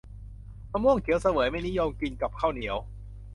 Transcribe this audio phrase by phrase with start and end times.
[0.71, 2.77] มะม่วงเขียวเสวยไม่นิยมกินกับข้าวเหนียว